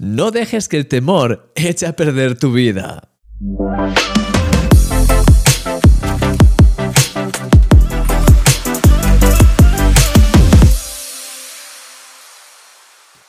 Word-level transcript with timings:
no 0.00 0.30
dejes 0.30 0.68
que 0.68 0.76
el 0.76 0.86
temor 0.86 1.52
eche 1.54 1.86
a 1.86 1.94
perder 1.94 2.38
tu 2.38 2.52
vida. 2.52 3.10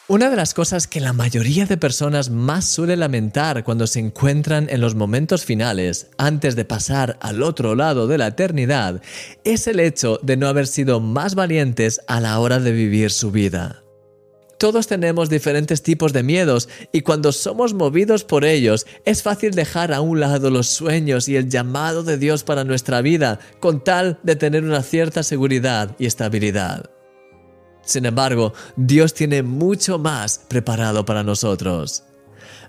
Una 0.10 0.30
de 0.30 0.38
las 0.38 0.54
cosas 0.54 0.88
que 0.88 1.02
la 1.02 1.12
mayoría 1.12 1.66
de 1.66 1.76
personas 1.76 2.30
más 2.30 2.64
suele 2.64 2.96
lamentar 2.96 3.66
cuando 3.66 3.88
se 3.88 4.00
encuentran 4.00 4.68
en 4.70 4.80
los 4.80 4.96
momentos 4.96 5.44
finales, 5.44 6.12
antes 6.18 6.56
de 6.56 6.64
pasar 6.64 7.18
al 7.22 7.44
otro 7.44 7.76
lado 7.76 8.08
de 8.08 8.18
la 8.18 8.28
eternidad, 8.28 9.02
es 9.44 9.68
el 9.68 9.82
hecho 9.82 10.18
de 10.24 10.38
no 10.38 10.48
haber 10.48 10.68
sido 10.68 11.02
más 11.02 11.36
valientes 11.36 12.00
a 12.08 12.22
la 12.22 12.40
hora 12.40 12.60
de 12.60 12.72
vivir 12.72 13.12
su 13.12 13.32
vida. 13.32 13.84
Todos 14.58 14.88
tenemos 14.88 15.30
diferentes 15.30 15.84
tipos 15.84 16.14
de 16.14 16.24
miedos 16.24 16.68
y 16.92 17.02
cuando 17.02 17.32
somos 17.32 17.76
movidos 17.76 18.24
por 18.24 18.44
ellos 18.44 18.88
es 19.06 19.22
fácil 19.22 19.54
dejar 19.54 19.94
a 19.94 20.02
un 20.02 20.20
lado 20.20 20.50
los 20.50 20.68
sueños 20.68 21.30
y 21.30 21.36
el 21.36 21.50
llamado 21.50 22.04
de 22.04 22.18
Dios 22.18 22.44
para 22.44 22.64
nuestra 22.64 23.02
vida 23.02 23.40
con 23.60 23.84
tal 23.84 24.20
de 24.24 24.36
tener 24.36 24.64
una 24.64 24.82
cierta 24.82 25.22
seguridad 25.22 25.96
y 26.00 26.08
estabilidad. 26.08 26.90
Sin 27.84 28.06
embargo, 28.06 28.54
Dios 28.76 29.14
tiene 29.14 29.44
mucho 29.44 30.00
más 30.00 30.40
preparado 30.48 31.06
para 31.06 31.24
nosotros. 31.24 32.04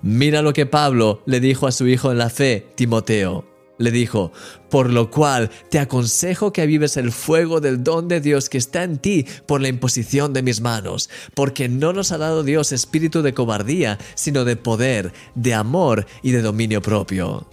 Mira 0.02 0.42
lo 0.42 0.52
que 0.52 0.66
Pablo 0.66 1.22
le 1.26 1.40
dijo 1.40 1.66
a 1.66 1.72
su 1.72 1.88
hijo 1.88 2.12
en 2.12 2.18
la 2.18 2.30
fe, 2.30 2.68
Timoteo. 2.76 3.57
Le 3.78 3.90
dijo, 3.92 4.32
por 4.70 4.90
lo 4.90 5.10
cual 5.10 5.50
te 5.70 5.78
aconsejo 5.78 6.52
que 6.52 6.62
avives 6.62 6.96
el 6.96 7.12
fuego 7.12 7.60
del 7.60 7.84
don 7.84 8.08
de 8.08 8.20
Dios 8.20 8.48
que 8.48 8.58
está 8.58 8.82
en 8.82 8.98
ti 8.98 9.24
por 9.46 9.60
la 9.60 9.68
imposición 9.68 10.32
de 10.32 10.42
mis 10.42 10.60
manos, 10.60 11.08
porque 11.34 11.68
no 11.68 11.92
nos 11.92 12.12
ha 12.12 12.18
dado 12.18 12.42
Dios 12.42 12.72
espíritu 12.72 13.22
de 13.22 13.34
cobardía, 13.34 13.98
sino 14.14 14.44
de 14.44 14.56
poder, 14.56 15.12
de 15.34 15.54
amor 15.54 16.06
y 16.22 16.32
de 16.32 16.42
dominio 16.42 16.82
propio. 16.82 17.46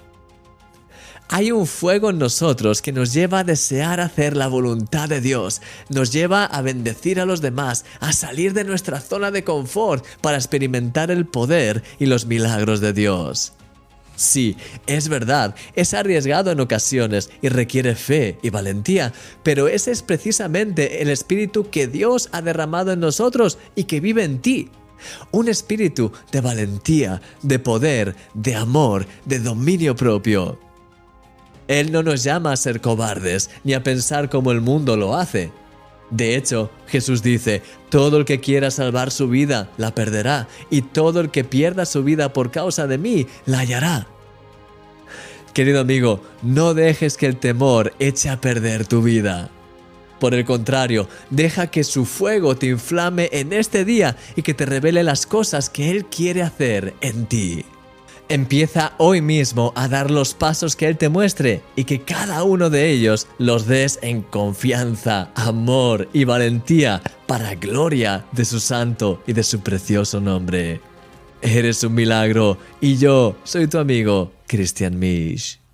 Hay 1.27 1.51
un 1.51 1.65
fuego 1.65 2.12
en 2.12 2.20
nosotros 2.20 2.84
que 2.84 2.91
nos 2.91 3.12
lleva 3.12 3.40
a 3.40 3.43
desear 3.43 3.99
hacer 3.99 4.37
la 4.37 4.48
voluntad 4.48 5.09
de 5.09 5.21
Dios, 5.21 5.62
nos 5.90 6.12
lleva 6.12 6.46
a 6.46 6.62
bendecir 6.62 7.20
a 7.20 7.26
los 7.26 7.41
demás, 7.41 7.84
a 7.99 8.13
salir 8.13 8.53
de 8.53 8.63
nuestra 8.63 8.99
zona 8.99 9.31
de 9.31 9.43
confort 9.43 10.05
para 10.21 10.37
experimentar 10.37 11.09
el 11.09 11.26
poder 11.26 11.84
y 11.98 12.05
los 12.05 12.27
milagros 12.27 12.79
de 12.79 12.93
Dios. 12.93 13.53
Sí, 14.16 14.55
es 14.88 15.10
verdad, 15.10 15.55
es 15.76 15.94
arriesgado 15.94 16.52
en 16.52 16.60
ocasiones 16.60 17.30
y 17.41 17.49
requiere 17.49 17.96
fe 17.96 18.38
y 18.41 18.49
valentía, 18.49 19.13
pero 19.44 19.68
ese 19.68 19.91
es 19.91 20.02
precisamente 20.02 21.02
el 21.02 21.10
espíritu 21.10 21.70
que 21.70 21.88
Dios 21.88 22.30
ha 22.32 22.41
derramado 22.41 22.93
en 22.93 22.99
nosotros 23.02 23.58
y 23.76 23.84
que 23.84 23.99
vive 23.99 24.24
en 24.24 24.40
ti. 24.40 24.70
Un 25.32 25.49
espíritu 25.49 26.12
de 26.32 26.41
valentía, 26.41 27.21
de 27.41 27.60
poder, 27.60 28.16
de 28.34 28.55
amor, 28.55 29.05
de 29.26 29.40
dominio 29.40 29.96
propio. 29.96 30.58
Él 31.68 31.91
no 31.91 32.04
nos 32.04 32.24
llama 32.24 32.52
a 32.52 32.58
ser 32.58 32.80
cobardes 32.80 33.49
ni 33.63 33.74
a 33.74 33.84
pensar 33.84 34.30
como 34.30 34.52
el 34.52 34.62
mundo 34.62 34.96
lo 34.96 35.16
hace. 35.16 35.52
De 36.09 36.35
hecho, 36.35 36.70
Jesús 36.87 37.23
dice, 37.23 37.61
todo 37.89 38.17
el 38.17 38.25
que 38.25 38.39
quiera 38.39 38.71
salvar 38.71 39.11
su 39.11 39.27
vida 39.27 39.71
la 39.77 39.95
perderá, 39.95 40.47
y 40.70 40.81
todo 40.81 41.20
el 41.20 41.31
que 41.31 41.43
pierda 41.43 41.85
su 41.85 42.03
vida 42.03 42.31
por 42.34 42.51
causa 42.51 42.87
de 42.87 42.97
mí 42.97 43.27
la 43.45 43.59
hallará. 43.59 44.07
Querido 45.53 45.79
amigo, 45.79 46.21
no 46.41 46.73
dejes 46.73 47.17
que 47.17 47.25
el 47.25 47.37
temor 47.37 47.93
eche 47.99 48.29
a 48.29 48.41
perder 48.41 48.85
tu 48.85 49.01
vida. 49.01 49.49
Por 50.20 50.34
el 50.34 50.45
contrario, 50.45 51.07
deja 51.29 51.67
que 51.67 51.84
su 51.84 52.05
fuego 52.05 52.55
te 52.55 52.67
inflame 52.67 53.29
en 53.31 53.53
este 53.53 53.85
día 53.85 54.15
y 54.35 54.41
que 54.41 54.53
te 54.53 54.65
revele 54.65 55.03
las 55.03 55.25
cosas 55.25 55.69
que 55.69 55.91
Él 55.91 56.05
quiere 56.05 56.41
hacer 56.41 56.93
en 57.01 57.25
ti. 57.25 57.65
Empieza 58.27 58.93
hoy 58.98 59.21
mismo 59.21 59.71
a 59.76 59.87
dar 59.87 60.09
los 60.09 60.34
pasos 60.34 60.76
que 60.76 60.87
Él 60.87 60.98
te 60.98 61.09
muestre 61.09 61.62
y 61.76 61.84
que 61.84 62.01
cada 62.01 62.43
uno 62.43 62.71
de 62.71 62.90
ellos 62.90 63.27
los 63.37 63.68
des 63.68 63.99
en 64.01 64.23
confianza, 64.23 65.30
amor 65.36 66.09
y 66.12 66.24
valentía 66.24 67.03
para 67.28 67.53
gloria 67.53 68.25
de 68.31 68.46
su 68.46 68.59
santo 68.59 69.22
y 69.28 69.34
de 69.34 69.44
su 69.44 69.59
precioso 69.59 70.19
nombre. 70.19 70.81
Eres 71.44 71.84
un 71.84 71.94
milagro 71.94 72.58
y 72.81 72.97
yo 72.97 73.36
soy 73.44 73.68
tu 73.68 73.78
amigo, 73.78 74.31
Christian 74.47 74.97
Misch. 74.97 75.65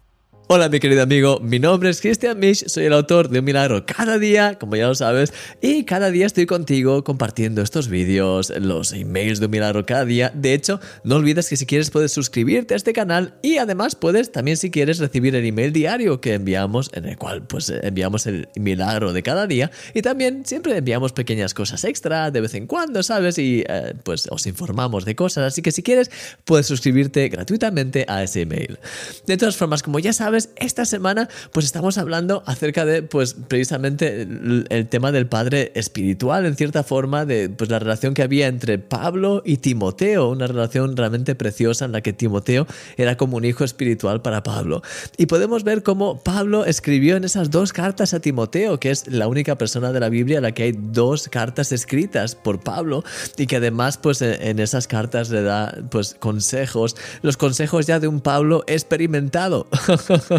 Hola 0.53 0.67
mi 0.67 0.81
querido 0.81 1.01
amigo, 1.01 1.39
mi 1.39 1.59
nombre 1.59 1.89
es 1.89 2.01
Christian 2.01 2.38
Misch, 2.38 2.67
soy 2.67 2.84
el 2.84 2.91
autor 2.91 3.29
de 3.29 3.39
Un 3.39 3.45
Milagro 3.45 3.85
cada 3.85 4.19
día, 4.19 4.59
como 4.59 4.75
ya 4.75 4.88
lo 4.88 4.95
sabes, 4.95 5.31
y 5.62 5.85
cada 5.85 6.12
día 6.12 6.25
estoy 6.25 6.45
contigo 6.45 7.06
compartiendo 7.06 7.62
estos 7.62 7.88
vídeos, 7.88 8.51
los 8.59 8.91
emails 8.91 9.39
de 9.39 9.45
Un 9.45 9.51
Milagro 9.53 9.85
cada 9.85 10.03
día. 10.03 10.29
De 10.35 10.53
hecho, 10.53 10.81
no 11.06 11.16
olvides 11.16 11.47
que 11.47 11.56
si 11.56 11.66
quieres 11.66 11.89
puedes 11.89 12.12
suscribirte 12.12 12.73
a 12.73 12.78
este 12.78 12.91
canal 12.91 13.35
y 13.41 13.59
además 13.59 13.95
puedes 13.95 14.34
también 14.34 14.57
si 14.57 14.72
quieres 14.72 15.00
recibir 15.00 15.38
el 15.38 15.45
email 15.45 15.72
diario 15.72 16.19
que 16.19 16.34
enviamos, 16.34 16.89
en 16.91 17.06
el 17.06 17.18
cual 17.18 17.44
pues 17.47 17.69
enviamos 17.69 18.28
el 18.28 18.50
milagro 18.57 19.13
de 19.13 19.23
cada 19.23 19.47
día 19.47 19.72
y 19.94 20.01
también 20.01 20.45
siempre 20.45 20.75
enviamos 20.75 21.13
pequeñas 21.13 21.53
cosas 21.53 21.85
extra 21.85 22.29
de 22.29 22.41
vez 22.41 22.56
en 22.56 22.68
cuando, 22.68 23.03
¿sabes? 23.03 23.38
Y 23.38 23.63
eh, 23.69 23.94
pues 24.03 24.28
os 24.29 24.45
informamos 24.47 25.06
de 25.06 25.16
cosas, 25.16 25.45
así 25.45 25.62
que 25.62 25.72
si 25.72 25.81
quieres 25.81 26.12
puedes 26.44 26.66
suscribirte 26.66 27.29
gratuitamente 27.29 28.03
a 28.09 28.22
ese 28.22 28.41
email. 28.41 28.79
De 29.25 29.38
todas 29.38 29.56
formas, 29.56 29.81
como 29.81 30.00
ya 30.00 30.12
sabes, 30.12 30.41
esta 30.56 30.85
semana 30.85 31.29
pues 31.52 31.66
estamos 31.66 31.97
hablando 31.97 32.44
acerca 32.46 32.85
de 32.85 33.03
pues 33.03 33.35
precisamente 33.47 34.22
el, 34.22 34.88
tema 34.90 35.12
del 35.12 35.28
padre 35.28 35.72
espiritual 35.75 36.46
en 36.46 36.56
cierta 36.56 36.84
forma, 36.84 37.25
de 37.25 37.50
pues 37.50 37.69
la 37.69 37.79
relación 37.79 38.13
que 38.13 38.24
había 38.24 38.47
entre 38.47 38.80
Pablo 38.80 39.41
y 39.46 39.57
Timoteo, 39.57 40.30
una 40.30 40.47
relación 40.47 40.96
realmente 40.97 41.35
preciosa 41.35 41.85
en 41.85 41.91
la 41.91 42.01
que 42.01 42.13
Timoteo 42.13 42.68
era 42.97 43.18
como 43.18 43.38
un 43.38 43.46
hijo 43.46 43.63
espiritual 43.63 44.22
para 44.22 44.44
Pablo. 44.44 44.81
Y 45.18 45.25
podemos 45.28 45.63
ver 45.63 45.84
cómo 45.84 46.22
Pablo 46.24 46.66
escribió 46.66 47.16
en 47.16 47.24
esas 47.24 47.50
dos 47.50 47.74
cartas 47.74 48.13
a 48.13 48.19
Timoteo, 48.19 48.80
que 48.80 48.91
es 48.91 49.07
la 49.07 49.28
única 49.28 49.57
persona 49.57 49.91
de 49.91 50.00
la 50.00 50.09
Biblia 50.09 50.40
a 50.40 50.41
la 50.41 50.51
que 50.51 50.63
hay 50.63 50.74
dos 50.78 51.30
cartas 51.30 51.72
escritas 51.72 52.35
por 52.35 52.59
Pablo 52.59 53.03
y 53.38 53.47
que 53.47 53.57
además 53.57 53.97
pues 53.97 54.22
en 54.22 54.59
esas 54.59 54.88
cartas 54.88 55.30
le 55.30 55.41
da 55.41 55.78
pues 55.90 56.16
consejos, 56.19 56.96
los 57.22 57.38
consejos 57.38 57.85
ya 57.85 58.00
de 58.00 58.07
un 58.07 58.22
Pablo 58.22 58.63
experimentado. 58.68 59.68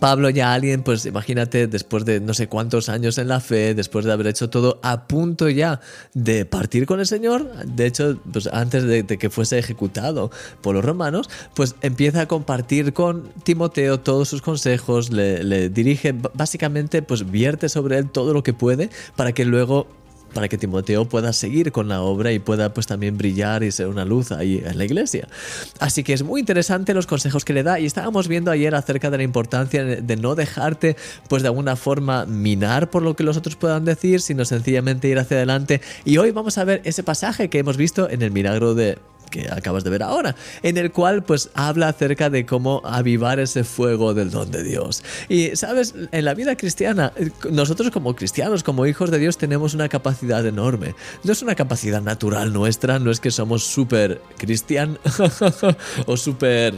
Pablo 0.00 0.28
ya 0.30 0.52
alguien, 0.52 0.82
pues 0.82 1.06
imagínate, 1.06 1.66
después 1.66 2.04
de 2.04 2.20
no 2.20 2.34
sé 2.34 2.48
cuántos 2.48 2.88
años 2.88 3.18
en 3.18 3.28
la 3.28 3.40
fe, 3.40 3.74
después 3.74 4.04
de 4.04 4.12
haber 4.12 4.26
hecho 4.26 4.50
todo, 4.50 4.78
a 4.82 5.06
punto 5.06 5.48
ya 5.48 5.80
de 6.12 6.44
partir 6.44 6.86
con 6.86 7.00
el 7.00 7.06
Señor, 7.06 7.50
de 7.64 7.86
hecho, 7.86 8.18
pues 8.32 8.46
antes 8.48 8.84
de, 8.84 9.04
que 9.06 9.30
fuese 9.30 9.58
ejecutado 9.58 10.30
por 10.60 10.74
los 10.74 10.84
romanos, 10.84 11.30
pues 11.54 11.76
empieza 11.80 12.22
a 12.22 12.26
compartir 12.26 12.92
con 12.92 13.28
Timoteo 13.44 14.00
todos 14.00 14.28
sus 14.28 14.42
consejos, 14.42 15.10
le, 15.10 15.42
le 15.44 15.68
dirige, 15.70 16.12
básicamente, 16.12 17.00
pues 17.02 17.30
vierte 17.30 17.68
sobre 17.68 17.98
él 17.98 18.10
todo 18.10 18.34
lo 18.34 18.42
que 18.42 18.52
puede 18.52 18.90
para 19.14 19.32
que 19.32 19.44
luego 19.44 19.86
para 20.32 20.48
que 20.48 20.58
Timoteo 20.58 21.06
pueda 21.06 21.32
seguir 21.32 21.72
con 21.72 21.88
la 21.88 22.02
obra 22.02 22.32
y 22.32 22.38
pueda 22.38 22.72
pues 22.74 22.86
también 22.86 23.16
brillar 23.16 23.62
y 23.62 23.72
ser 23.72 23.88
una 23.88 24.04
luz 24.04 24.32
ahí 24.32 24.62
en 24.64 24.78
la 24.78 24.84
iglesia. 24.84 25.28
Así 25.80 26.02
que 26.02 26.12
es 26.12 26.22
muy 26.22 26.40
interesante 26.40 26.94
los 26.94 27.06
consejos 27.06 27.44
que 27.44 27.52
le 27.52 27.62
da 27.62 27.80
y 27.80 27.86
estábamos 27.86 28.28
viendo 28.28 28.50
ayer 28.50 28.74
acerca 28.74 29.10
de 29.10 29.16
la 29.16 29.22
importancia 29.22 29.84
de 29.84 30.16
no 30.16 30.34
dejarte 30.34 30.96
pues 31.28 31.42
de 31.42 31.48
alguna 31.48 31.76
forma 31.76 32.26
minar 32.26 32.90
por 32.90 33.02
lo 33.02 33.16
que 33.16 33.24
los 33.24 33.36
otros 33.36 33.56
puedan 33.56 33.84
decir, 33.84 34.20
sino 34.20 34.44
sencillamente 34.44 35.08
ir 35.08 35.18
hacia 35.18 35.36
adelante 35.38 35.80
y 36.04 36.18
hoy 36.18 36.30
vamos 36.30 36.58
a 36.58 36.64
ver 36.64 36.82
ese 36.84 37.02
pasaje 37.02 37.48
que 37.48 37.58
hemos 37.58 37.76
visto 37.76 38.08
en 38.10 38.22
el 38.22 38.30
milagro 38.30 38.74
de 38.74 38.98
que 39.36 39.50
acabas 39.52 39.84
de 39.84 39.90
ver 39.90 40.02
ahora, 40.02 40.34
en 40.62 40.76
el 40.76 40.90
cual 40.92 41.22
pues 41.22 41.50
habla 41.54 41.88
acerca 41.88 42.30
de 42.30 42.46
cómo 42.46 42.80
avivar 42.84 43.38
ese 43.38 43.64
fuego 43.64 44.14
del 44.14 44.30
don 44.30 44.50
de 44.50 44.62
Dios. 44.62 45.02
Y 45.28 45.54
sabes, 45.56 45.94
en 46.12 46.24
la 46.24 46.34
vida 46.34 46.56
cristiana, 46.56 47.12
nosotros 47.50 47.90
como 47.90 48.14
cristianos, 48.16 48.62
como 48.62 48.86
hijos 48.86 49.10
de 49.10 49.18
Dios, 49.18 49.36
tenemos 49.36 49.74
una 49.74 49.88
capacidad 49.88 50.44
enorme. 50.46 50.94
No 51.24 51.32
es 51.32 51.42
una 51.42 51.54
capacidad 51.54 52.00
natural 52.00 52.52
nuestra, 52.52 52.98
no 52.98 53.10
es 53.10 53.20
que 53.20 53.30
somos 53.30 53.64
súper 53.64 54.20
cristian 54.38 54.98
o 56.06 56.16
súper 56.16 56.74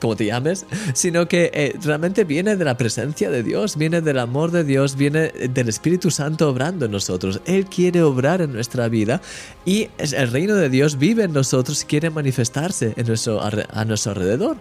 como 0.00 0.16
te 0.16 0.26
llames, 0.26 0.66
sino 0.94 1.28
que 1.28 1.50
eh, 1.54 1.76
realmente 1.82 2.24
viene 2.24 2.56
de 2.56 2.64
la 2.64 2.76
presencia 2.76 3.30
de 3.30 3.42
Dios, 3.42 3.76
viene 3.76 4.00
del 4.00 4.18
amor 4.18 4.50
de 4.50 4.64
Dios, 4.64 4.96
viene 4.96 5.28
del 5.28 5.68
Espíritu 5.68 6.10
Santo 6.10 6.48
obrando 6.48 6.86
en 6.86 6.90
nosotros. 6.90 7.40
Él 7.46 7.66
quiere 7.66 8.02
obrar 8.02 8.40
en 8.40 8.52
nuestra 8.52 8.88
vida 8.88 9.20
y 9.64 9.88
el 9.98 10.30
reino 10.30 10.54
de 10.54 10.68
Dios 10.68 10.98
vive 10.98 11.24
en 11.24 11.32
nosotros 11.32 11.82
y 11.82 11.86
quiere 11.86 12.10
manifestarse 12.10 12.94
en 12.96 13.06
nuestro, 13.06 13.40
a 13.42 13.84
nuestro 13.84 14.12
alrededor. 14.12 14.56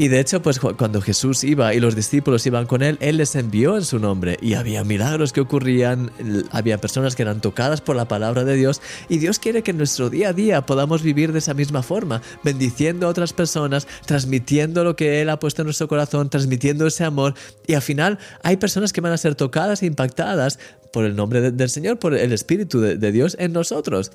Y 0.00 0.06
de 0.06 0.20
hecho, 0.20 0.40
pues 0.40 0.60
cuando 0.60 1.00
Jesús 1.00 1.42
iba 1.42 1.74
y 1.74 1.80
los 1.80 1.96
discípulos 1.96 2.46
iban 2.46 2.66
con 2.66 2.82
él, 2.82 2.98
él 3.00 3.16
les 3.16 3.34
envió 3.34 3.76
en 3.76 3.84
su 3.84 3.98
nombre. 3.98 4.38
Y 4.40 4.54
había 4.54 4.84
milagros 4.84 5.32
que 5.32 5.40
ocurrían, 5.40 6.12
había 6.52 6.78
personas 6.78 7.16
que 7.16 7.22
eran 7.22 7.40
tocadas 7.40 7.80
por 7.80 7.96
la 7.96 8.06
palabra 8.06 8.44
de 8.44 8.54
Dios. 8.54 8.80
Y 9.08 9.18
Dios 9.18 9.40
quiere 9.40 9.64
que 9.64 9.72
en 9.72 9.76
nuestro 9.78 10.08
día 10.08 10.28
a 10.28 10.32
día 10.32 10.64
podamos 10.64 11.02
vivir 11.02 11.32
de 11.32 11.40
esa 11.40 11.52
misma 11.52 11.82
forma, 11.82 12.22
bendiciendo 12.44 13.08
a 13.08 13.10
otras 13.10 13.32
personas, 13.32 13.88
transmitiendo 14.06 14.84
lo 14.84 14.94
que 14.94 15.20
Él 15.20 15.30
ha 15.30 15.40
puesto 15.40 15.62
en 15.62 15.66
nuestro 15.66 15.88
corazón, 15.88 16.30
transmitiendo 16.30 16.86
ese 16.86 17.02
amor. 17.02 17.34
Y 17.66 17.74
al 17.74 17.82
final 17.82 18.20
hay 18.44 18.56
personas 18.56 18.92
que 18.92 19.00
van 19.00 19.12
a 19.12 19.18
ser 19.18 19.34
tocadas 19.34 19.82
e 19.82 19.86
impactadas 19.86 20.60
por 20.92 21.06
el 21.06 21.16
nombre 21.16 21.50
del 21.50 21.70
Señor, 21.70 21.98
por 21.98 22.14
el 22.14 22.32
Espíritu 22.32 22.80
de 22.80 23.12
Dios 23.12 23.36
en 23.40 23.52
nosotros. 23.52 24.12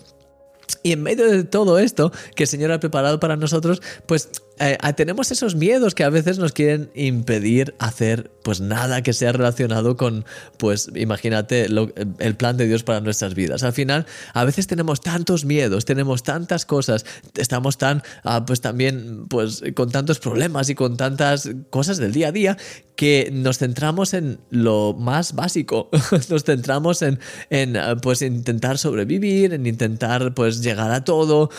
Y 0.81 0.91
en 0.91 1.03
medio 1.03 1.29
de 1.29 1.43
todo 1.43 1.79
esto 1.79 2.11
que 2.35 2.43
el 2.43 2.47
Señor 2.47 2.71
ha 2.71 2.79
preparado 2.79 3.19
para 3.19 3.37
nosotros, 3.37 3.81
pues 4.05 4.29
eh, 4.59 4.77
tenemos 4.95 5.31
esos 5.31 5.55
miedos 5.55 5.95
que 5.95 6.03
a 6.03 6.09
veces 6.09 6.37
nos 6.37 6.51
quieren 6.51 6.91
impedir 6.93 7.75
hacer 7.79 8.31
pues 8.43 8.61
nada 8.61 9.01
que 9.01 9.13
sea 9.13 9.31
relacionado 9.31 9.97
con, 9.97 10.25
pues 10.57 10.89
imagínate, 10.95 11.65
el 11.65 12.35
plan 12.35 12.57
de 12.57 12.67
Dios 12.67 12.83
para 12.83 12.99
nuestras 12.99 13.33
vidas. 13.33 13.63
Al 13.63 13.73
final, 13.73 14.05
a 14.33 14.43
veces 14.43 14.67
tenemos 14.67 15.01
tantos 15.01 15.45
miedos, 15.45 15.85
tenemos 15.85 16.23
tantas 16.23 16.65
cosas, 16.65 17.05
estamos 17.35 17.77
tan, 17.77 18.03
ah, 18.23 18.45
pues 18.45 18.61
también, 18.61 19.27
pues 19.27 19.63
con 19.75 19.91
tantos 19.91 20.19
problemas 20.19 20.69
y 20.69 20.75
con 20.75 20.97
tantas 20.97 21.49
cosas 21.69 21.97
del 21.97 22.11
día 22.11 22.27
a 22.27 22.31
día 22.31 22.57
que 22.95 23.29
nos 23.31 23.57
centramos 23.57 24.13
en 24.13 24.39
lo 24.49 24.93
más 24.93 25.33
básico, 25.33 25.89
nos 26.29 26.43
centramos 26.43 27.01
en, 27.01 27.19
en 27.49 27.77
ah, 27.77 27.95
pues 28.01 28.21
intentar 28.21 28.77
sobrevivir, 28.77 29.53
en 29.53 29.65
intentar 29.65 30.33
pues 30.33 30.61
llegar 30.61 30.91
a 30.91 31.03
todo, 31.03 31.49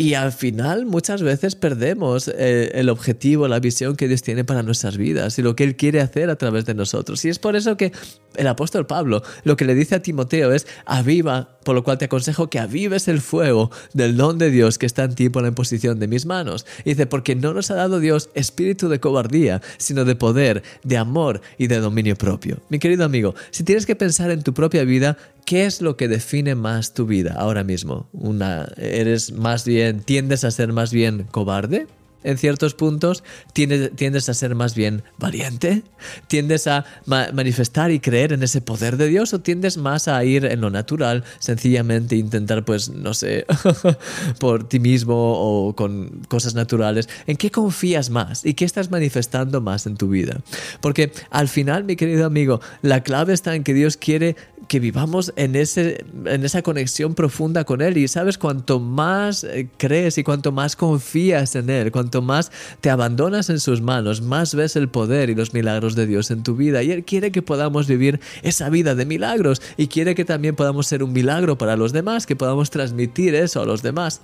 y 0.00 0.14
al 0.14 0.32
final 0.32 0.86
muchas 0.86 1.22
veces 1.22 1.56
perdemos 1.56 2.26
eh, 2.28 2.70
el 2.72 2.88
objetivo, 2.88 3.48
la 3.48 3.60
visión 3.60 3.96
que 3.96 4.08
Dios 4.08 4.22
tiene 4.22 4.44
para 4.44 4.62
nuestras 4.62 4.96
vidas 4.96 5.38
y 5.38 5.42
lo 5.42 5.54
que 5.54 5.62
Él 5.62 5.76
quiere 5.76 6.00
hacer 6.00 6.30
a 6.30 6.36
través 6.36 6.64
de 6.64 6.72
nosotros. 6.72 7.22
Y 7.26 7.28
es 7.28 7.38
por 7.38 7.54
eso 7.54 7.76
que 7.76 7.92
el 8.36 8.46
apóstol 8.46 8.86
Pablo 8.86 9.22
lo 9.44 9.58
que 9.58 9.66
le 9.66 9.74
dice 9.74 9.96
a 9.96 10.00
Timoteo 10.00 10.54
es, 10.54 10.66
aviva, 10.86 11.58
por 11.64 11.74
lo 11.74 11.84
cual 11.84 11.98
te 11.98 12.06
aconsejo 12.06 12.48
que 12.48 12.58
avives 12.58 13.08
el 13.08 13.20
fuego 13.20 13.70
del 13.92 14.16
don 14.16 14.38
de 14.38 14.50
Dios 14.50 14.78
que 14.78 14.86
está 14.86 15.04
en 15.04 15.14
ti 15.14 15.28
por 15.28 15.42
la 15.42 15.48
imposición 15.48 15.98
de 15.98 16.08
mis 16.08 16.26
manos. 16.26 16.66
Y 16.84 16.90
dice, 16.90 17.06
porque 17.06 17.34
no 17.34 17.52
nos 17.52 17.70
ha 17.70 17.74
dado 17.74 18.00
Dios 18.00 18.30
espíritu 18.34 18.88
de 18.88 19.00
cobardía, 19.00 19.60
sino 19.78 20.04
de 20.04 20.16
poder, 20.16 20.62
de 20.84 20.96
amor 20.96 21.40
y 21.58 21.66
de 21.66 21.80
dominio 21.80 22.16
propio. 22.16 22.58
Mi 22.68 22.78
querido 22.78 23.04
amigo, 23.04 23.34
si 23.50 23.64
tienes 23.64 23.86
que 23.86 23.96
pensar 23.96 24.30
en 24.30 24.42
tu 24.42 24.54
propia 24.54 24.84
vida, 24.84 25.16
¿Qué 25.50 25.64
es 25.64 25.80
lo 25.80 25.96
que 25.96 26.06
define 26.06 26.54
más 26.54 26.94
tu 26.94 27.06
vida 27.06 27.34
ahora 27.36 27.64
mismo? 27.64 28.08
Una, 28.12 28.68
¿Eres 28.76 29.32
más 29.32 29.64
bien, 29.64 30.00
tiendes 30.00 30.44
a 30.44 30.52
ser 30.52 30.72
más 30.72 30.92
bien 30.92 31.26
cobarde? 31.32 31.88
En 32.22 32.38
ciertos 32.38 32.74
puntos, 32.74 33.24
tiendes, 33.52 34.28
a 34.28 34.34
ser 34.34 34.54
más 34.54 34.74
bien 34.74 35.02
valiente, 35.18 35.82
tiendes 36.28 36.66
a 36.66 36.84
manifestar 37.06 37.90
y 37.90 38.00
creer 38.00 38.32
en 38.32 38.42
ese 38.42 38.60
poder 38.60 38.96
de 38.96 39.08
Dios 39.08 39.32
o 39.32 39.40
tiendes 39.40 39.76
más 39.76 40.08
a 40.08 40.22
ir 40.24 40.44
en 40.44 40.60
lo 40.60 40.70
natural, 40.70 41.24
sencillamente 41.38 42.16
intentar, 42.16 42.64
pues, 42.64 42.90
no 42.90 43.14
sé, 43.14 43.46
por 44.38 44.68
ti 44.68 44.80
mismo 44.80 45.14
o 45.16 45.74
con 45.74 46.22
cosas 46.28 46.54
naturales. 46.54 47.08
¿En 47.26 47.36
qué 47.36 47.50
confías 47.50 48.10
más 48.10 48.44
y 48.44 48.54
qué 48.54 48.64
estás 48.64 48.90
manifestando 48.90 49.60
más 49.60 49.86
en 49.86 49.96
tu 49.96 50.08
vida? 50.08 50.40
Porque 50.80 51.12
al 51.30 51.48
final, 51.48 51.84
mi 51.84 51.96
querido 51.96 52.26
amigo, 52.26 52.60
la 52.82 53.02
clave 53.02 53.32
está 53.32 53.54
en 53.54 53.64
que 53.64 53.74
Dios 53.74 53.96
quiere 53.96 54.36
que 54.70 54.78
vivamos 54.78 55.32
en, 55.34 55.56
ese, 55.56 56.04
en 56.26 56.44
esa 56.44 56.62
conexión 56.62 57.16
profunda 57.16 57.64
con 57.64 57.82
Él. 57.82 57.96
Y 57.96 58.06
sabes, 58.06 58.38
cuanto 58.38 58.78
más 58.78 59.42
eh, 59.42 59.68
crees 59.78 60.16
y 60.16 60.22
cuanto 60.22 60.52
más 60.52 60.76
confías 60.76 61.56
en 61.56 61.70
Él, 61.70 61.90
cuanto 61.90 62.22
más 62.22 62.52
te 62.80 62.88
abandonas 62.88 63.50
en 63.50 63.58
sus 63.58 63.80
manos, 63.80 64.22
más 64.22 64.54
ves 64.54 64.76
el 64.76 64.88
poder 64.88 65.28
y 65.28 65.34
los 65.34 65.54
milagros 65.54 65.96
de 65.96 66.06
Dios 66.06 66.30
en 66.30 66.44
tu 66.44 66.54
vida. 66.54 66.84
Y 66.84 66.92
Él 66.92 67.02
quiere 67.02 67.32
que 67.32 67.42
podamos 67.42 67.88
vivir 67.88 68.20
esa 68.42 68.70
vida 68.70 68.94
de 68.94 69.06
milagros 69.06 69.60
y 69.76 69.88
quiere 69.88 70.14
que 70.14 70.24
también 70.24 70.54
podamos 70.54 70.86
ser 70.86 71.02
un 71.02 71.12
milagro 71.12 71.58
para 71.58 71.74
los 71.74 71.92
demás, 71.92 72.24
que 72.24 72.36
podamos 72.36 72.70
transmitir 72.70 73.34
eso 73.34 73.60
a 73.60 73.66
los 73.66 73.82
demás. 73.82 74.20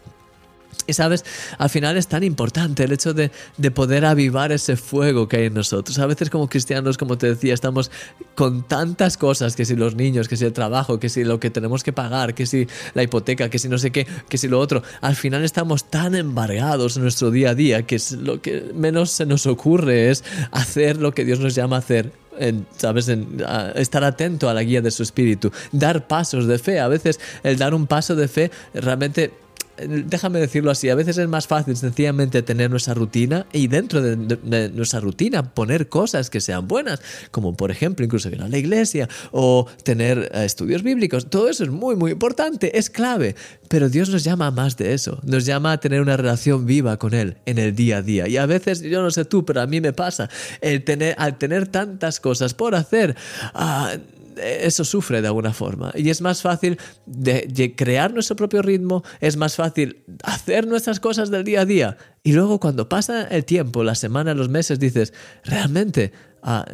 Y 0.87 0.93
sabes, 0.93 1.25
al 1.59 1.69
final 1.69 1.97
es 1.97 2.07
tan 2.07 2.23
importante 2.23 2.85
el 2.85 2.93
hecho 2.93 3.13
de, 3.13 3.31
poder 3.75 4.05
avivar 4.05 4.53
ese 4.53 4.77
fuego 4.77 5.29
que 5.29 5.39
hay 5.39 5.45
en 5.47 5.55
nosotros. 5.55 5.99
A 5.99 6.07
veces 6.07 6.31
como 6.31 6.49
cristianos, 6.49 6.97
como 6.97 7.19
te 7.19 7.27
decía, 7.27 7.55
estamos 7.55 7.91
con 8.35 8.63
tantas 8.63 9.17
cosas, 9.17 9.57
que 9.57 9.65
si 9.65 9.75
los 9.75 9.97
niños, 9.97 10.29
que 10.29 10.37
si 10.37 10.45
el 10.45 10.53
trabajo, 10.53 11.01
que 11.01 11.09
si 11.09 11.25
lo 11.25 11.41
que 11.41 11.51
tenemos 11.51 11.83
que 11.83 11.93
pagar, 11.93 12.35
que 12.35 12.47
si 12.47 12.69
la 12.95 13.03
hipoteca, 13.03 13.51
que 13.51 13.59
si 13.59 13.69
no 13.69 13.79
sé 13.79 13.91
qué, 13.91 14.07
que 14.29 14.39
si 14.39 14.49
lo 14.49 14.61
otro. 14.61 14.83
Al 15.01 15.17
final 15.17 15.45
estamos 15.45 15.91
tan 15.91 16.15
embargados 16.15 16.97
en 16.97 17.03
nuestro 17.03 17.31
día 17.31 17.51
a 17.51 17.55
día 17.55 17.83
que 17.83 18.01
lo 18.19 18.41
que 18.41 18.71
menos 18.75 19.11
se 19.11 19.27
nos 19.27 19.47
ocurre 19.47 20.11
es 20.11 20.23
hacer 20.53 20.99
lo 20.99 21.13
que 21.13 21.25
Dios 21.25 21.41
nos 21.41 21.55
llama 21.55 21.77
a 21.77 21.79
hacer 21.81 22.13
¿sabes? 22.77 23.09
Estar 23.09 24.05
atento 24.05 24.49
a 24.49 24.55
la 24.55 24.63
guía 24.63 24.83
de 24.83 24.91
su 24.91 25.03
espíritu, 25.03 25.51
dar 25.73 26.07
pasos 26.07 26.47
de 26.47 26.59
fe. 26.59 26.81
A 26.81 26.89
veces 26.89 27.19
el 27.43 27.57
dar 27.57 27.75
un 27.75 27.87
paso 27.87 28.15
de 28.15 28.29
fe 28.29 28.51
realmente 28.75 29.33
déjame 29.79 30.41
decirlo 30.41 30.71
así, 30.71 30.89
a 30.89 30.95
veces 30.95 31.19
es 31.19 31.29
más 31.29 31.47
fácil 31.47 31.77
sencillamente 31.77 32.43
tener 32.43 32.71
nuestra 32.71 32.95
rutina 32.95 33.47
y 33.53 33.69
dentro 33.69 34.01
de, 34.01 34.71
nuestra 34.71 35.01
rutina 35.01 35.55
poner 35.55 35.89
cosas 35.89 36.31
que 36.31 36.41
sean 36.41 36.69
buenas, 36.69 37.01
como 37.31 37.57
por 37.57 37.71
ejemplo 37.71 38.05
incluso 38.05 38.29
ir 38.29 38.43
a 38.43 38.49
la 38.49 38.59
iglesia 38.59 39.09
o 39.33 39.67
tener 39.83 40.31
eh, 40.33 40.45
estudios 40.45 40.83
bíblicos. 40.83 41.29
Todo 41.29 41.49
eso 41.49 41.65
es 41.65 41.71
muy, 41.71 41.97
muy 41.97 42.13
importante, 42.13 42.79
es 42.79 42.91
clave, 42.91 43.35
pero 43.69 43.89
Dios 43.89 44.09
nos 44.09 44.25
llama 44.25 44.49
a 44.49 44.51
más 44.51 44.77
de 44.77 44.95
eso, 44.95 45.21
nos 45.25 45.45
llama 45.45 45.73
a 45.73 45.79
tener 45.79 46.01
una 46.01 46.17
relación 46.17 46.67
viva 46.67 46.97
con 46.99 47.15
Él 47.15 47.37
en 47.47 47.59
el 47.59 47.75
día 47.75 47.99
a 47.99 48.03
día. 48.03 48.29
Y 48.29 48.37
a 48.37 48.47
veces, 48.47 48.81
yo 48.81 49.03
no 49.03 49.11
sé 49.11 49.25
tú, 49.25 49.45
pero 49.45 49.61
a 49.61 49.67
mí 49.67 49.81
me 49.81 49.93
pasa, 49.93 50.29
el 50.61 50.85
tener, 50.85 51.15
al 51.19 51.39
tener 51.39 51.69
tantas 51.69 52.21
cosas 52.21 52.55
por 52.55 52.75
hacer, 52.75 53.17
ah, 53.55 53.97
eso 54.37 54.85
sufre 54.85 55.23
de 55.23 55.29
alguna 55.29 55.53
forma. 55.53 55.93
Y 55.95 56.11
es 56.11 56.21
más 56.21 56.43
fácil 56.43 56.79
de, 57.07 57.75
crear 57.77 58.13
nuestro 58.13 58.37
propio 58.37 58.63
ritmo, 58.63 59.03
es 59.21 59.37
más 59.37 59.57
fácil 59.57 60.05
hacer 60.23 60.67
nuestras 60.67 61.01
cosas 61.01 61.31
del 61.31 61.45
día 61.45 61.63
a 61.63 61.65
día. 61.65 61.97
Y 62.23 62.33
luego 62.33 62.61
cuando 62.61 62.89
pasa 62.89 63.25
el 63.25 63.45
tiempo, 63.45 63.85
la 63.85 63.95
semana, 63.95 64.35
los 64.35 64.49
meses, 64.49 64.79
dices, 64.79 65.13
realmente, 65.45 66.13
ah, 66.43 66.67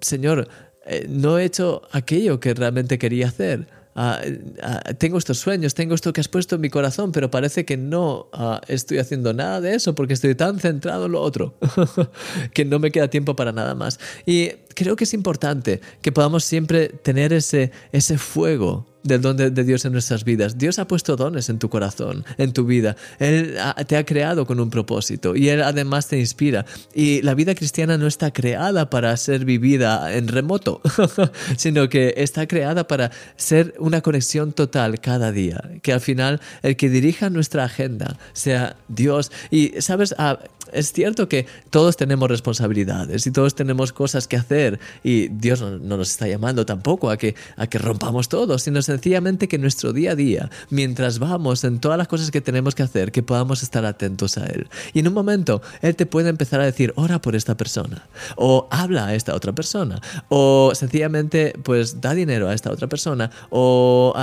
Señor, 0.00 0.48
eh, 0.86 1.06
no 1.08 1.38
he 1.38 1.44
hecho 1.44 1.82
aquello 1.92 2.40
que 2.40 2.54
realmente 2.54 2.98
quería 2.98 3.28
hacer. 3.28 3.68
Ah, 4.00 4.20
ah, 4.62 4.80
tengo 4.96 5.18
estos 5.18 5.38
sueños, 5.38 5.74
tengo 5.74 5.94
esto 5.94 6.12
que 6.12 6.20
has 6.20 6.28
puesto 6.28 6.54
en 6.54 6.60
mi 6.60 6.70
corazón, 6.70 7.10
pero 7.10 7.32
parece 7.32 7.64
que 7.64 7.76
no 7.76 8.30
estoy 8.68 8.98
haciendo 8.98 9.34
nada 9.34 9.60
de 9.60 9.74
eso 9.74 9.96
porque 9.96 10.14
estoy 10.14 10.36
tan 10.36 10.60
centrado 10.60 11.06
en 11.06 11.12
lo 11.12 11.20
otro 11.20 11.58
que 12.54 12.64
no 12.64 12.78
me 12.78 12.92
queda 12.92 13.08
tiempo 13.08 13.34
para 13.34 13.50
nada 13.50 13.74
más. 13.74 13.98
Y 14.24 14.52
creo 14.78 14.94
que 14.94 15.02
es 15.02 15.12
importante 15.12 15.80
que 16.00 16.12
podamos 16.12 16.44
siempre 16.44 16.88
tener 16.88 17.32
ese, 17.32 17.72
ese 17.90 18.16
fuego 18.16 18.86
del 19.02 19.20
don 19.20 19.36
de, 19.36 19.50
Dios 19.50 19.84
en 19.84 19.92
nuestras 19.92 20.22
vidas. 20.22 20.56
Dios 20.56 20.78
ha 20.78 20.86
puesto 20.86 21.16
dones 21.16 21.48
en 21.48 21.58
tu 21.58 21.68
corazón, 21.68 22.24
en 22.36 22.52
tu 22.52 22.64
vida. 22.64 22.94
Él 23.18 23.56
te 23.88 23.96
ha 23.96 24.04
creado 24.04 24.46
con 24.46 24.60
un 24.60 24.70
propósito 24.70 25.34
y 25.34 25.48
Él 25.48 25.62
además 25.62 26.06
te 26.06 26.18
inspira. 26.18 26.64
Y 26.94 27.22
la 27.22 27.34
vida 27.34 27.56
cristiana 27.56 27.98
no 27.98 28.06
está 28.06 28.32
creada 28.32 28.88
para 28.88 29.16
ser 29.16 29.44
vivida 29.44 30.14
en 30.14 30.28
remoto, 30.28 30.80
sino 31.56 31.88
que 31.88 32.14
está 32.18 32.46
creada 32.46 32.86
para 32.86 33.10
ser 33.36 33.74
una 33.80 34.00
conexión 34.00 34.52
total 34.52 35.00
cada 35.00 35.32
día. 35.32 35.60
Que 35.82 35.92
al 35.92 36.00
final 36.00 36.40
el 36.62 36.76
que 36.76 36.88
dirija 36.88 37.30
nuestra 37.30 37.64
agenda 37.64 38.16
sea 38.32 38.76
Dios. 38.88 39.32
Y 39.50 39.80
sabes, 39.80 40.14
ah, 40.18 40.38
es 40.72 40.92
cierto 40.92 41.28
que 41.28 41.46
todos 41.70 41.96
tenemos 41.96 42.28
responsabilidades 42.28 43.26
y 43.26 43.30
todos 43.30 43.54
tenemos 43.54 43.92
cosas 43.92 44.28
que 44.28 44.36
hacer 44.36 44.80
y 45.02 45.28
Dios 45.28 45.60
no, 45.60 45.78
nos 45.78 46.10
está 46.10 46.26
llamando 46.28 46.66
tampoco 46.66 47.10
a 47.10 47.16
que, 47.16 47.34
a 47.56 47.66
que 47.66 47.78
rompamos 47.78 48.28
todo, 48.28 48.58
sino 48.58 48.82
sencillamente 48.82 49.48
que 49.48 49.58
nuestro 49.58 49.92
día 49.92 50.12
a 50.12 50.14
día, 50.14 50.50
mientras 50.70 51.18
vamos 51.18 51.64
en 51.64 51.78
todas 51.78 51.98
las 51.98 52.08
cosas 52.08 52.30
que 52.30 52.40
tenemos 52.40 52.74
que 52.74 52.82
hacer, 52.82 53.12
que 53.12 53.22
podamos 53.22 53.62
estar 53.62 53.84
atentos 53.84 54.38
a 54.38 54.46
Él. 54.46 54.68
Y 54.92 55.00
en 55.00 55.08
un 55.08 55.14
momento 55.14 55.62
Él 55.82 55.96
te 55.96 56.06
puede 56.06 56.28
empezar 56.28 56.60
a 56.60 56.64
decir, 56.64 56.92
ora 56.96 57.20
por 57.20 57.36
esta 57.36 57.56
persona, 57.56 58.06
o 58.36 58.68
habla 58.70 59.06
a 59.06 59.14
esta 59.14 59.34
otra 59.34 59.52
persona, 59.52 60.00
o 60.28 60.72
sencillamente 60.74 61.54
pues 61.62 62.00
da 62.00 62.14
dinero 62.14 62.48
a 62.48 62.54
esta 62.54 62.70
otra 62.70 62.88
persona, 62.88 63.30
o 63.50 64.14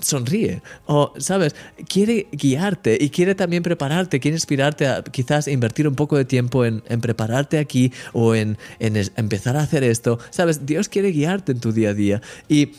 sonríe, 0.00 0.62
o 0.86 1.12
sabes, 1.18 1.54
quiere 1.88 2.28
guiarte 2.32 2.96
y 3.00 3.10
quiere 3.10 3.34
también 3.34 3.62
prepararte, 3.62 4.20
quiere 4.20 4.36
inspirarte 4.36 4.86
a 4.86 5.02
quizás 5.02 5.48
invertir 5.48 5.86
un 5.90 5.96
poco 5.96 6.16
de 6.16 6.24
tiempo 6.24 6.64
en, 6.64 6.82
prepararte 7.00 7.58
aquí 7.58 7.92
o 8.12 8.34
en, 8.34 8.56
en 8.78 8.96
empezar 9.16 9.56
a 9.56 9.60
hacer 9.60 9.84
esto. 9.84 10.18
Sabes, 10.30 10.66
Dios 10.66 10.88
quiere 10.88 11.10
guiarte 11.12 11.52
en 11.52 11.60
tu 11.60 11.72
día 11.72 11.90
a 11.90 11.94
día. 11.94 12.22
Y 12.48 12.72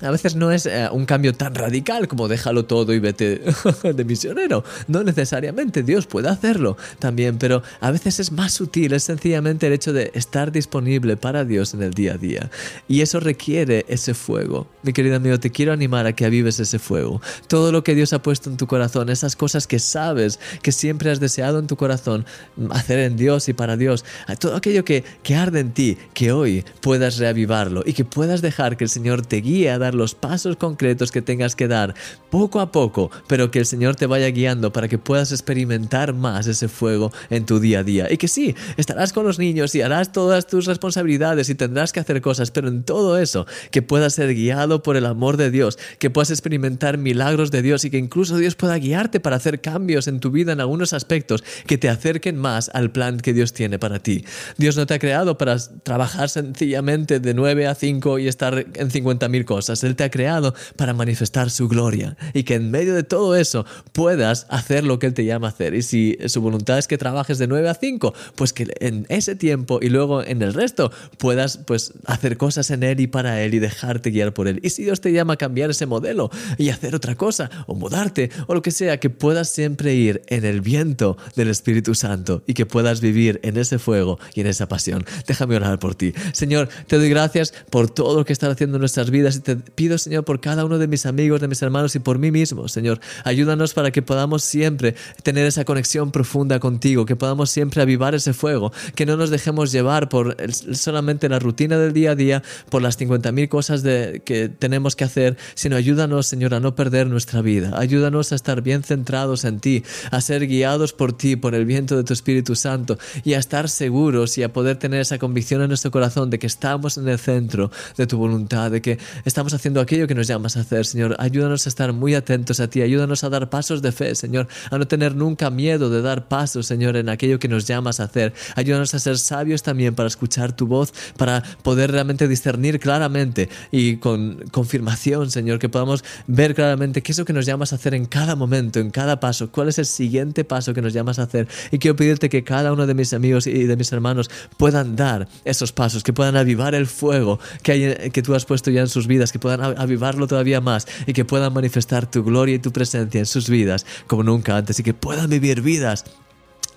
a 0.00 0.10
veces 0.10 0.34
no 0.34 0.50
es 0.50 0.66
eh, 0.66 0.88
un 0.90 1.06
cambio 1.06 1.34
tan 1.34 1.54
radical 1.54 2.08
como 2.08 2.26
déjalo 2.26 2.64
todo 2.64 2.92
y 2.92 2.98
vete 2.98 3.40
de 3.94 4.04
misionero. 4.04 4.64
No 4.88 5.04
necesariamente, 5.04 5.84
Dios 5.84 6.06
puede 6.06 6.28
hacerlo 6.28 6.76
también, 6.98 7.38
pero 7.38 7.62
a 7.80 7.92
veces 7.92 8.18
es 8.18 8.32
más 8.32 8.52
sutil, 8.52 8.92
es 8.92 9.04
sencillamente 9.04 9.68
el 9.68 9.72
hecho 9.72 9.92
de 9.92 10.10
estar 10.14 10.50
disponible 10.50 11.16
para 11.16 11.44
Dios 11.44 11.74
en 11.74 11.82
el 11.82 11.94
día 11.94 12.14
a 12.14 12.18
día. 12.18 12.50
Y 12.88 13.02
eso 13.02 13.20
requiere 13.20 13.86
ese 13.88 14.14
fuego. 14.14 14.66
Mi 14.82 14.92
querido 14.92 15.16
amigo, 15.16 15.38
te 15.38 15.50
quiero 15.50 15.72
animar 15.72 16.06
a 16.06 16.12
que 16.12 16.24
avives 16.24 16.58
ese 16.58 16.80
fuego. 16.80 17.22
Todo 17.46 17.70
lo 17.70 17.84
que 17.84 17.94
Dios 17.94 18.12
ha 18.12 18.20
puesto 18.20 18.50
en 18.50 18.56
tu 18.56 18.66
corazón, 18.66 19.10
esas 19.10 19.36
cosas 19.36 19.68
que 19.68 19.78
sabes, 19.78 20.40
que 20.62 20.72
siempre 20.72 21.12
has 21.12 21.20
deseado 21.20 21.60
en 21.60 21.68
tu 21.68 21.76
corazón, 21.76 22.26
hacer 22.70 22.98
en 22.98 23.16
Dios 23.16 23.48
y 23.48 23.52
para 23.52 23.76
Dios, 23.76 24.04
todo 24.40 24.56
aquello 24.56 24.84
que, 24.84 25.04
que 25.22 25.36
arde 25.36 25.60
en 25.60 25.72
ti, 25.72 25.98
que 26.14 26.32
hoy 26.32 26.64
puedas 26.80 27.18
reavivarlo 27.18 27.84
y 27.86 27.92
que 27.92 28.04
puedas 28.04 28.42
dejar 28.42 28.76
que 28.76 28.84
el 28.84 28.90
Señor 28.90 29.24
te 29.24 29.36
guíe 29.36 29.70
a 29.70 29.83
los 29.92 30.14
pasos 30.14 30.56
concretos 30.56 31.10
que 31.10 31.20
tengas 31.20 31.56
que 31.56 31.68
dar 31.68 31.94
poco 32.30 32.60
a 32.60 32.72
poco, 32.72 33.10
pero 33.26 33.50
que 33.50 33.58
el 33.58 33.66
Señor 33.66 33.96
te 33.96 34.06
vaya 34.06 34.28
guiando 34.28 34.72
para 34.72 34.88
que 34.88 34.98
puedas 34.98 35.32
experimentar 35.32 36.14
más 36.14 36.46
ese 36.46 36.68
fuego 36.68 37.12
en 37.28 37.44
tu 37.44 37.60
día 37.60 37.80
a 37.80 37.82
día. 37.82 38.06
Y 38.10 38.16
que 38.16 38.28
sí, 38.28 38.54
estarás 38.76 39.12
con 39.12 39.26
los 39.26 39.38
niños 39.38 39.74
y 39.74 39.82
harás 39.82 40.12
todas 40.12 40.46
tus 40.46 40.66
responsabilidades 40.66 41.48
y 41.50 41.54
tendrás 41.54 41.92
que 41.92 42.00
hacer 42.00 42.20
cosas, 42.20 42.50
pero 42.50 42.68
en 42.68 42.84
todo 42.84 43.18
eso, 43.18 43.46
que 43.72 43.82
puedas 43.82 44.14
ser 44.14 44.34
guiado 44.34 44.82
por 44.82 44.96
el 44.96 45.06
amor 45.06 45.36
de 45.36 45.50
Dios, 45.50 45.78
que 45.98 46.10
puedas 46.10 46.30
experimentar 46.30 46.98
milagros 46.98 47.50
de 47.50 47.62
Dios 47.62 47.84
y 47.84 47.90
que 47.90 47.98
incluso 47.98 48.36
Dios 48.36 48.54
pueda 48.54 48.78
guiarte 48.78 49.20
para 49.20 49.36
hacer 49.36 49.60
cambios 49.60 50.06
en 50.06 50.20
tu 50.20 50.30
vida 50.30 50.52
en 50.52 50.60
algunos 50.60 50.92
aspectos 50.92 51.42
que 51.66 51.78
te 51.78 51.88
acerquen 51.88 52.36
más 52.36 52.70
al 52.74 52.92
plan 52.92 53.18
que 53.18 53.32
Dios 53.32 53.52
tiene 53.52 53.78
para 53.78 53.98
ti. 53.98 54.24
Dios 54.56 54.76
no 54.76 54.86
te 54.86 54.94
ha 54.94 54.98
creado 54.98 55.36
para 55.38 55.56
trabajar 55.82 56.28
sencillamente 56.28 57.20
de 57.20 57.34
9 57.34 57.66
a 57.66 57.74
5 57.74 58.18
y 58.18 58.28
estar 58.28 58.58
en 58.58 58.90
50.000 58.90 59.44
cosas. 59.44 59.63
Él 59.68 59.96
te 59.96 60.04
ha 60.04 60.10
creado 60.10 60.54
para 60.76 60.94
manifestar 60.94 61.50
su 61.50 61.68
gloria 61.68 62.16
y 62.32 62.44
que 62.44 62.54
en 62.54 62.70
medio 62.70 62.94
de 62.94 63.02
todo 63.02 63.36
eso 63.36 63.64
puedas 63.92 64.46
hacer 64.50 64.84
lo 64.84 64.98
que 64.98 65.06
Él 65.06 65.14
te 65.14 65.24
llama 65.24 65.48
a 65.48 65.50
hacer. 65.50 65.74
Y 65.74 65.82
si 65.82 66.16
su 66.26 66.40
voluntad 66.40 66.78
es 66.78 66.86
que 66.86 66.98
trabajes 66.98 67.38
de 67.38 67.46
9 67.46 67.68
a 67.68 67.74
5, 67.74 68.14
pues 68.36 68.52
que 68.52 68.68
en 68.80 69.06
ese 69.08 69.36
tiempo 69.36 69.78
y 69.82 69.88
luego 69.88 70.22
en 70.22 70.42
el 70.42 70.54
resto 70.54 70.92
puedas 71.18 71.58
pues 71.58 71.92
hacer 72.06 72.36
cosas 72.36 72.70
en 72.70 72.82
Él 72.82 73.00
y 73.00 73.06
para 73.06 73.42
Él 73.42 73.54
y 73.54 73.58
dejarte 73.58 74.10
guiar 74.10 74.32
por 74.34 74.48
Él. 74.48 74.60
Y 74.62 74.70
si 74.70 74.84
Dios 74.84 75.00
te 75.00 75.12
llama 75.12 75.34
a 75.34 75.36
cambiar 75.36 75.70
ese 75.70 75.86
modelo 75.86 76.30
y 76.58 76.70
hacer 76.70 76.94
otra 76.94 77.14
cosa 77.14 77.50
o 77.66 77.74
mudarte 77.74 78.30
o 78.46 78.54
lo 78.54 78.62
que 78.62 78.70
sea, 78.70 79.00
que 79.00 79.10
puedas 79.10 79.48
siempre 79.48 79.94
ir 79.94 80.22
en 80.28 80.44
el 80.44 80.60
viento 80.60 81.16
del 81.36 81.48
Espíritu 81.48 81.94
Santo 81.94 82.42
y 82.46 82.54
que 82.54 82.66
puedas 82.66 83.00
vivir 83.00 83.40
en 83.42 83.56
ese 83.56 83.78
fuego 83.78 84.18
y 84.34 84.40
en 84.40 84.46
esa 84.46 84.68
pasión. 84.68 85.04
Déjame 85.26 85.56
orar 85.56 85.78
por 85.78 85.94
ti. 85.94 86.12
Señor, 86.32 86.68
te 86.86 86.98
doy 86.98 87.08
gracias 87.08 87.54
por 87.70 87.90
todo 87.90 88.18
lo 88.18 88.24
que 88.24 88.32
estás 88.32 88.52
haciendo 88.52 88.76
en 88.76 88.80
nuestras 88.80 89.10
vidas 89.10 89.36
y 89.36 89.40
te 89.40 89.53
pido, 89.56 89.98
Señor, 89.98 90.24
por 90.24 90.40
cada 90.40 90.64
uno 90.64 90.78
de 90.78 90.86
mis 90.86 91.06
amigos, 91.06 91.40
de 91.40 91.48
mis 91.48 91.62
hermanos 91.62 91.94
y 91.94 91.98
por 91.98 92.18
mí 92.18 92.30
mismo, 92.30 92.68
Señor. 92.68 93.00
Ayúdanos 93.24 93.74
para 93.74 93.90
que 93.90 94.02
podamos 94.02 94.42
siempre 94.42 94.94
tener 95.22 95.46
esa 95.46 95.64
conexión 95.64 96.10
profunda 96.10 96.60
contigo, 96.60 97.06
que 97.06 97.16
podamos 97.16 97.50
siempre 97.50 97.82
avivar 97.82 98.14
ese 98.14 98.32
fuego, 98.32 98.72
que 98.94 99.06
no 99.06 99.16
nos 99.16 99.30
dejemos 99.30 99.72
llevar 99.72 100.08
por 100.08 100.36
solamente 100.72 101.28
la 101.28 101.38
rutina 101.38 101.78
del 101.78 101.92
día 101.92 102.12
a 102.12 102.14
día, 102.14 102.42
por 102.70 102.82
las 102.82 102.98
50.000 102.98 103.48
cosas 103.48 103.82
que 103.82 104.48
tenemos 104.48 104.96
que 104.96 105.04
hacer, 105.04 105.36
sino 105.54 105.76
ayúdanos, 105.76 106.26
Señor, 106.26 106.54
a 106.54 106.60
no 106.60 106.74
perder 106.74 107.06
nuestra 107.08 107.42
vida. 107.42 107.72
Ayúdanos 107.78 108.32
a 108.32 108.34
estar 108.34 108.62
bien 108.62 108.82
centrados 108.82 109.44
en 109.44 109.60
ti, 109.60 109.84
a 110.10 110.20
ser 110.20 110.46
guiados 110.46 110.92
por 110.92 111.12
ti, 111.12 111.36
por 111.36 111.54
el 111.54 111.64
viento 111.64 111.96
de 111.96 112.04
tu 112.04 112.12
Espíritu 112.12 112.54
Santo 112.54 112.98
y 113.24 113.34
a 113.34 113.38
estar 113.38 113.68
seguros 113.68 114.38
y 114.38 114.42
a 114.42 114.52
poder 114.52 114.76
tener 114.76 115.00
esa 115.00 115.18
convicción 115.18 115.62
en 115.62 115.68
nuestro 115.68 115.90
corazón 115.90 116.30
de 116.30 116.38
que 116.38 116.46
estamos 116.46 116.96
en 116.98 117.08
el 117.08 117.18
centro 117.18 117.70
de 117.96 118.06
tu 118.06 118.18
voluntad, 118.18 118.70
de 118.70 118.80
que 118.80 118.98
estamos 119.24 119.43
haciendo 119.52 119.80
aquello 119.80 120.06
que 120.06 120.14
nos 120.14 120.26
llamas 120.26 120.56
a 120.56 120.60
hacer, 120.60 120.86
Señor. 120.86 121.16
Ayúdanos 121.18 121.66
a 121.66 121.68
estar 121.68 121.92
muy 121.92 122.14
atentos 122.14 122.60
a 122.60 122.68
ti, 122.68 122.82
ayúdanos 122.82 123.24
a 123.24 123.28
dar 123.28 123.50
pasos 123.50 123.82
de 123.82 123.92
fe, 123.92 124.14
Señor, 124.14 124.48
a 124.70 124.78
no 124.78 124.86
tener 124.86 125.14
nunca 125.14 125.50
miedo 125.50 125.90
de 125.90 126.00
dar 126.00 126.28
pasos, 126.28 126.66
Señor, 126.66 126.96
en 126.96 127.08
aquello 127.08 127.38
que 127.38 127.48
nos 127.48 127.66
llamas 127.66 128.00
a 128.00 128.04
hacer. 128.04 128.32
Ayúdanos 128.54 128.94
a 128.94 128.98
ser 128.98 129.18
sabios 129.18 129.62
también 129.62 129.94
para 129.94 130.06
escuchar 130.06 130.52
tu 130.52 130.66
voz, 130.66 130.94
para 131.16 131.42
poder 131.62 131.90
realmente 131.90 132.28
discernir 132.28 132.80
claramente 132.80 133.48
y 133.70 133.96
con 133.96 134.44
confirmación, 134.50 135.30
Señor, 135.30 135.58
que 135.58 135.68
podamos 135.68 136.04
ver 136.26 136.54
claramente 136.54 137.02
qué 137.02 137.12
es 137.12 137.18
lo 137.18 137.24
que 137.24 137.32
nos 137.32 137.46
llamas 137.46 137.72
a 137.72 137.76
hacer 137.76 137.94
en 137.94 138.06
cada 138.06 138.36
momento, 138.36 138.80
en 138.80 138.90
cada 138.90 139.20
paso, 139.20 139.50
cuál 139.50 139.68
es 139.68 139.78
el 139.78 139.86
siguiente 139.86 140.44
paso 140.44 140.72
que 140.72 140.80
nos 140.82 140.92
llamas 140.92 141.18
a 141.18 141.24
hacer. 141.24 141.48
Y 141.70 141.78
quiero 141.78 141.96
pedirte 141.96 142.28
que 142.28 142.44
cada 142.44 142.72
uno 142.72 142.86
de 142.86 142.94
mis 142.94 143.12
amigos 143.12 143.46
y 143.46 143.64
de 143.64 143.76
mis 143.76 143.92
hermanos 143.92 144.30
puedan 144.56 144.96
dar 144.96 145.28
esos 145.44 145.72
pasos, 145.72 146.02
que 146.02 146.12
puedan 146.12 146.36
avivar 146.36 146.74
el 146.74 146.86
fuego 146.86 147.38
que, 147.62 147.72
hay, 147.72 148.10
que 148.10 148.22
tú 148.22 148.34
has 148.34 148.44
puesto 148.44 148.70
ya 148.70 148.80
en 148.80 148.88
sus 148.88 149.06
vidas, 149.06 149.32
que 149.34 149.40
puedan 149.40 149.76
avivarlo 149.76 150.28
todavía 150.28 150.60
más 150.60 150.86
y 151.08 151.12
que 151.12 151.24
puedan 151.24 151.52
manifestar 151.52 152.08
tu 152.08 152.22
gloria 152.22 152.54
y 152.54 152.60
tu 152.60 152.70
presencia 152.70 153.18
en 153.18 153.26
sus 153.26 153.50
vidas 153.50 153.84
como 154.06 154.22
nunca 154.22 154.56
antes 154.56 154.78
y 154.78 154.84
que 154.84 154.94
puedan 154.94 155.28
vivir 155.28 155.60
vidas 155.60 156.04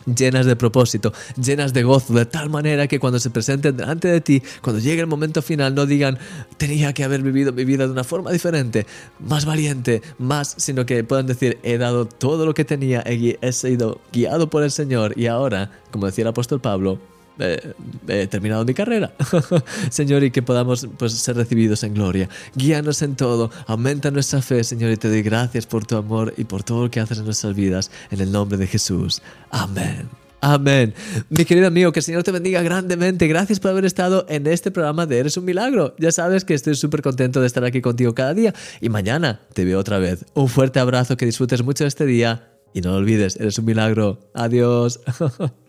llenas 0.08 0.48
de 0.48 0.56
propósito, 0.56 1.14
llenas 1.40 1.72
de 1.72 1.84
gozo, 1.84 2.16
de 2.16 2.26
tal 2.26 2.50
manera 2.50 2.88
que 2.88 2.98
cuando 2.98 3.20
se 3.20 3.30
presenten 3.30 3.78
delante 3.78 4.08
de 4.08 4.22
ti, 4.22 4.42
cuando 4.64 4.82
llegue 4.82 5.02
el 5.02 5.08
momento 5.08 5.44
final, 5.44 5.76
no 5.76 5.86
digan, 5.86 6.18
tenía 6.58 6.94
que 6.94 7.04
haber 7.04 7.22
vivido 7.22 7.54
mi 7.54 7.64
vida 7.64 7.86
de 7.86 7.92
una 7.92 8.04
forma 8.04 8.32
diferente, 8.32 8.88
más 9.20 9.46
valiente, 9.46 10.02
más, 10.18 10.56
sino 10.58 10.88
que 10.88 11.04
puedan 11.04 11.28
decir, 11.28 11.60
he 11.62 11.78
dado 11.78 12.08
todo 12.08 12.48
lo 12.48 12.56
que 12.56 12.66
tenía, 12.66 13.04
he 13.06 13.52
sido 13.52 14.02
guiado 14.12 14.50
por 14.50 14.64
el 14.64 14.72
Señor 14.72 15.14
y 15.16 15.28
ahora, 15.28 15.70
como 15.92 16.08
decía 16.08 16.24
el 16.24 16.30
apóstol 16.30 16.60
Pablo, 16.60 17.00
he 17.40 18.28
terminado 18.28 18.66
mi 18.66 18.74
carrera. 18.74 19.14
Señor, 19.90 20.24
y 20.24 20.32
que 20.32 20.42
podamos 20.42 20.88
pues, 20.98 21.14
ser 21.14 21.36
recibidos 21.36 21.84
en 21.84 21.94
gloria. 21.94 22.30
Guíanos 22.56 23.02
en 23.02 23.16
todo, 23.16 23.52
aumenta 23.68 24.12
nuestra 24.12 24.42
fe, 24.42 24.64
Señor, 24.64 24.92
y 24.92 24.98
te 24.98 25.10
doy 25.10 25.22
gracias 25.22 25.66
por 25.66 25.86
tu 25.86 25.96
amor 25.96 26.34
y 26.38 26.44
por 26.44 26.64
todo 26.64 26.84
lo 26.84 26.92
que 26.92 27.00
haces 27.00 27.20
en 27.20 27.26
nuestras 27.26 27.56
vidas. 27.56 27.92
En 28.12 28.22
el 28.22 28.32
nombre 28.32 28.58
de 28.58 28.68
Jesús. 28.68 29.22
Amén. 29.52 30.10
Amén. 30.40 30.94
Mi 31.30 31.46
querido 31.46 31.68
amigo, 31.68 31.92
que 31.92 32.00
el 32.00 32.04
Señor 32.04 32.24
te 32.24 32.32
bendiga 32.32 32.62
grandemente. 32.62 33.28
Gracias 33.28 33.60
por 33.60 33.72
haber 33.72 33.86
estado 33.86 34.26
en 34.30 34.46
este 34.48 34.70
programa 34.70 35.06
de 35.06 35.20
Eres 35.20 35.38
un 35.38 35.46
Milagro. 35.46 35.96
Ya 35.98 36.12
sabes 36.12 36.46
que 36.46 36.54
estoy 36.54 36.76
súper 36.76 37.02
contento 37.02 37.42
de 37.42 37.48
estar 37.48 37.64
aquí 37.64 37.82
contigo 37.82 38.14
cada 38.14 38.34
día 38.34 38.54
y 38.80 38.90
mañana 38.90 39.42
te 39.54 39.66
veo 39.66 39.80
otra 39.80 39.98
vez. 39.98 40.26
Un 40.36 40.48
fuerte 40.48 40.80
abrazo, 40.80 41.18
que 41.18 41.26
disfrutes 41.26 41.64
mucho 41.64 41.86
este 41.86 42.06
día 42.06 42.50
y 42.74 42.82
no 42.82 42.92
lo 42.92 42.98
olvides, 42.98 43.38
eres 43.38 43.58
un 43.58 43.66
milagro. 43.66 44.20
Adiós. 44.34 45.00